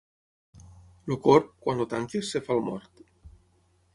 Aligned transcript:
El 1.15 1.19
corb, 1.27 1.51
quan 1.67 1.85
el 1.85 1.89
tanques, 1.93 2.33
es 2.39 2.47
fa 2.47 2.57
el 2.57 2.65
mort. 2.71 3.05